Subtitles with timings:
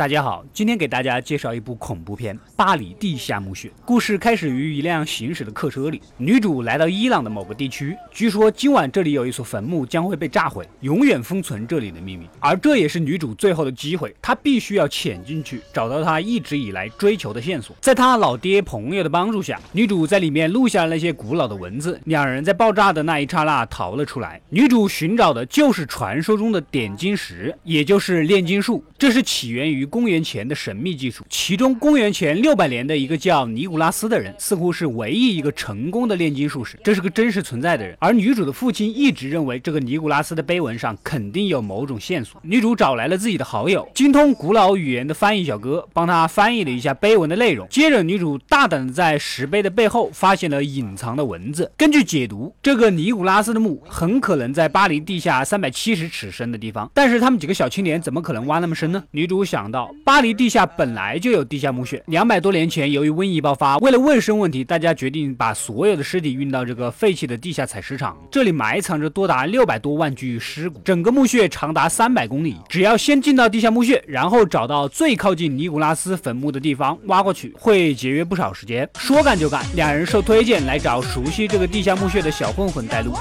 [0.00, 3.68] 大家好，今天给大家介绍一部恐怖片《巴黎地下墓穴》。
[3.84, 12.26] 故事开始于一辆行驶的客车里，女主来到伊朗的某个地区，据说今晚这里有一所坟墓将会被炸毁，永远封存这里的秘密。
[12.38, 17.76] 而这也是女主最后的机会，她必须要潜进去，找到她一直以来追求的线索。
[17.82, 22.00] 在她老爹朋友的帮助下，女主在里面录下了那些古老的文字。
[22.06, 24.40] 两人在爆炸的那一刹那逃了出来。
[24.48, 28.82] 女主寻找的就是传说中的点金石，也就是炼金术。
[28.96, 29.89] 这是起源于。
[29.90, 37.96] 公元前的神秘技术，其中公元前六百年的一个叫尼古拉斯的人，似乎是唯一一个成功的炼金术士，这是个真实存在的人。
[37.98, 42.40] 而女主的父亲一直认为这个尼古拉斯的碑文上肯定有某种线索。
[42.44, 47.66] 女主找来了自己的好友，精通古老语言的翻译小哥，帮她翻译了一下碑文的内容。
[47.68, 51.70] 接着，女主大胆的在石碑的背后发现了隐藏的文字。
[51.76, 56.88] 根据解读，这个尼古拉斯的墓很可能在巴黎地下三百七十尺深的地方。
[56.94, 59.02] 但是他们几个小青年怎么可能挖那么深呢？
[59.10, 59.79] 女主想到。
[60.04, 62.02] 巴黎地下本来就有地下墓穴。
[62.06, 68.16] 两百多年前，由于瘟疫爆发，为了卫生问题，大家决定把所有的尸体运到这个废弃的地下采石场。
[68.30, 72.56] 这里埋藏着多达六百多万具尸骨，整个墓穴长达三百公里。
[72.68, 78.88] 只要先进到地下墓穴，然后找到最靠近尼古拉斯坟墓的地方挖过去，会节约不少时间。
[78.98, 83.12] 说干就干，两人受推荐来找熟悉这个地下墓穴的小混混带路。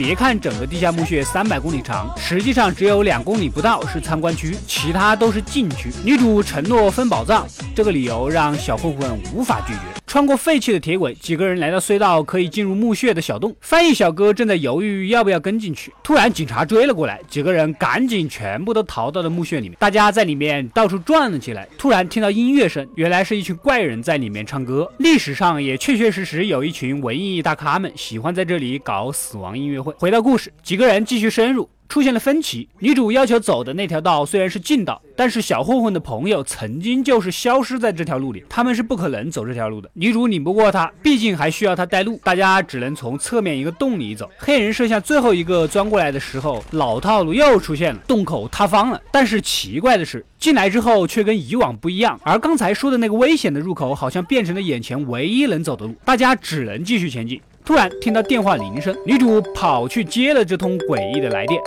[0.00, 5.92] 别看整个地下墓穴三百公里长，实际上只有两公里不到是参观区，其他都是禁区。
[6.02, 9.99] 女主承诺分宝藏，这个理由让小混混无法拒绝。
[10.10, 13.54] 穿过废弃的铁轨，几个人来到隧道可以进入墓穴的小洞。
[13.60, 19.78] 翻译小哥正在犹豫要不要跟进去，突然警察追了过来，几个人赶紧全部都逃到了墓穴里面。
[19.78, 24.92] 大家在里面到处转了起来，突然听到音乐声，原来是一群怪人在里面唱歌。
[24.98, 29.94] 历史上也确确实实有一群文艺大咖们喜欢在这里搞死亡音乐会。
[29.96, 31.70] 回到故事，几个人继续深入。
[31.90, 39.90] 出现了分歧，女主要求走的那条道虽然是近道，但是小混混的朋友曾经就是消失在这条路里，他们是不可能走这条路的。
[39.94, 44.30] 女主拧不过他，毕竟还需要他带路，大家只能从侧面一个洞里走。
[44.38, 49.02] 黑人射下最后一个钻过来的时候，老套路又出现了，洞口塌方了。
[49.10, 57.40] 但是奇怪的是，进来之后却跟以往不一样，而刚才说的那个危险的入口好像变成了眼前唯一能走的路，大家只能继续前进。
[57.64, 61.60] 突然听到电话铃声，女主跑去接了这通诡异的来电。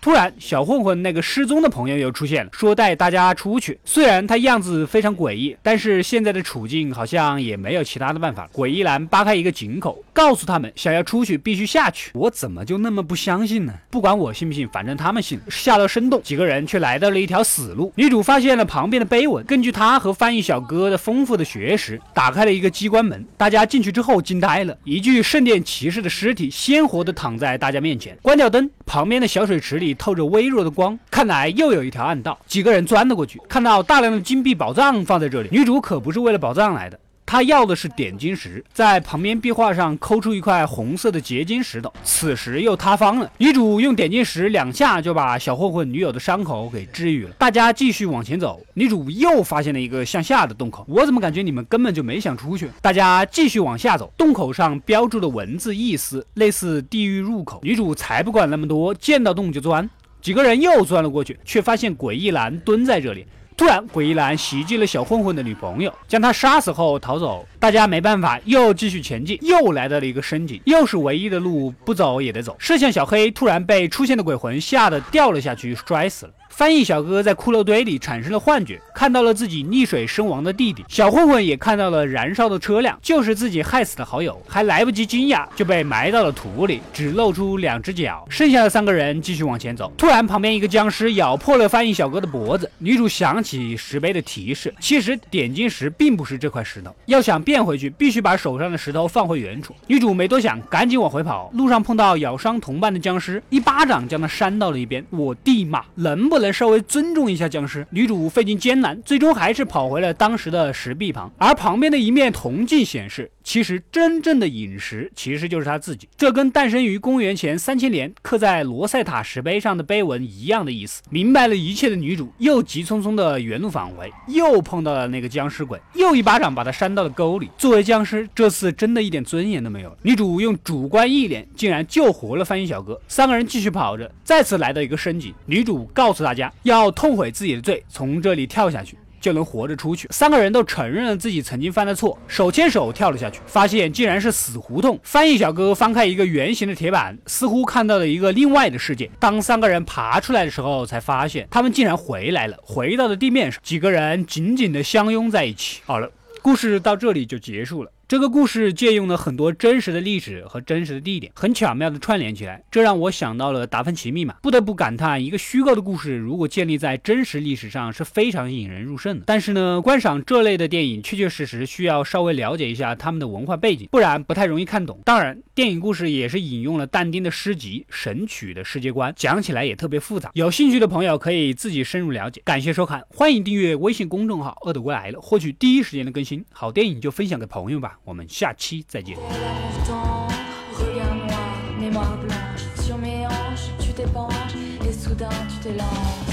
[0.00, 3.78] 突然，小混混那个失踪的朋友又出现了，说带大家出去。
[3.84, 8.50] 虽然他样子非常诡异，但是现在的处境好像也没有其他的办法了。
[8.54, 12.10] 诡异男扒开一个井口，告诉他们，想要出去必须下去。
[12.14, 13.74] 我怎么就那么不相信呢？
[13.90, 15.38] 不管我信不信，反正他们信。
[15.50, 17.92] 下到深洞，几个人却来到了一条死路。
[17.96, 23.22] 女主发现了旁边的碑文，根据她和翻译小哥的丰富的学识，打开了一个机关门。
[23.36, 28.16] 大家进去之后惊呆了，一具圣殿骑士的尸体鲜活的躺在大家面前。
[28.22, 29.94] 关掉灯，旁边的小水池里。
[29.94, 32.36] 透着微弱的光，看来又有一条暗道。
[32.46, 35.48] 几个人钻了过去，看到大量的金币宝藏放在这里。
[35.52, 36.98] 女主可不是为了宝藏来的。
[37.30, 43.30] 他要的是点金石，在旁边壁画上抠出一块红色的结晶石头，此时又塌方了。
[43.38, 47.30] 女主用点金石两下就把小混混女友的伤口给治愈了。
[47.38, 50.84] 大家继续往前走，女主又发现了一个向下的洞口。
[50.88, 52.68] 我怎么感觉你们根本就没想出去？
[52.82, 57.60] 大家继续往下走，洞口上标注的文字意思类似地狱入口。
[57.62, 59.88] 女主才不管那么多，见到洞就钻。
[60.20, 63.24] 几个人又钻了过去，却发现诡异男蹲在这里。
[63.60, 67.46] 突然，诡异男袭击了小混混的女朋友，将他杀死后逃走。
[67.58, 72.56] 大家没办法，又继续前进，又来到了一个深井，又是唯一的路，不走也得走。
[72.58, 76.32] 摄像小黑突然被出现的鬼魂吓得掉了下去，摔死了。
[76.48, 80.84] 翻译小哥在骷髅堆里产生了幻觉，看到了自己溺水身亡的弟弟。
[80.88, 88.26] 小混混也看到了燃烧的车辆，就是自己害死的好友，还来不及惊讶就被埋到了土里，只露出两只脚。
[88.28, 92.70] 剩下的三个人继续往前走，突然旁边一个僵尸咬破了翻译小哥的脖子。
[92.78, 99.74] 女主想起起石碑的提示，其实点金石并不是这块石头，要想变回去，必须把手上的石头放回原处。
[99.86, 101.50] 女主没多想，赶紧往回跑。
[101.54, 105.04] 路上碰到咬伤同伴的僵尸，一巴掌将他扇到了一边。
[105.10, 106.50] 我弟妈，能不能？
[106.52, 111.32] 稍微尊重一下僵尸，女主费尽艰难，最终还是跑回了当时的石壁旁。
[111.38, 116.08] 而旁边的一面铜镜显示，其实真正的陨石其实就是她自己。
[116.16, 121.00] 这跟诞生于公元前三千年刻在罗塞塔石碑上的碑文一样的意思。
[121.08, 127.50] 明白了一切的女主又急匆匆的原路返回，又碰到了那个僵尸鬼，又一巴掌把他扇到了沟里。
[127.56, 129.96] 作为僵尸，这次真的一点尊严都没有了。
[130.02, 133.00] 女主用主观意念竟然救活了翻译小哥。
[133.08, 135.34] 三个人继续跑着，再次来到一个深井。
[135.46, 136.52] 女主告诉大家。
[136.62, 138.96] 要痛悔自己的罪，从这里跳下去。
[139.20, 140.08] 就能活着出去。
[140.10, 144.98] 三个人都承认了自己曾经犯的错，手牵手跳了下去，发现竟然是死胡同。
[145.02, 149.10] 翻译小哥翻开一个圆形的铁板，似乎看到了一个另外的世界。
[149.18, 153.60] 当三个人爬出来的时候，才发现他们竟然回来了，回到了地面上。
[153.62, 155.82] 几个人紧紧的相拥在一起。
[155.84, 157.90] 好了，故事到这里就结束了。
[158.10, 164.34] 这个故事借用了很多真实的历史和真实的地点，很巧妙的串联起来，这让我想到了《达芬奇密码》。
[164.42, 169.24] 不得不感叹，一个虚构的故事如果建立在真实历史上，是非常引人入胜的。
[169.28, 175.00] 但是呢，观赏这类的电影，确确实实需要稍微了解一下他们的文化背景，不然不太容易看懂。
[175.04, 180.32] 当然，电影故事也是引用了但丁的诗集《神曲》的世界观，讲起来也特别复杂。
[180.34, 182.42] 有兴趣的朋友可以自己深入了解。
[182.44, 186.44] 感谢收看，欢迎订阅微信公众号“恶的归来了”，获取第一时间的更新。
[186.50, 187.98] 好电影就分享给朋友吧。
[188.04, 189.20] 我们下期 voit au
[189.60, 190.34] montage,
[190.74, 194.54] regarde-moi, mémoire blanche sur mes hanches, tu t'épanche,
[194.86, 196.26] et soudain tu te lances,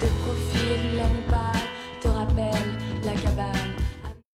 [0.00, 1.52] te confier, la roue pare,
[2.00, 3.63] te rappelle la cabane.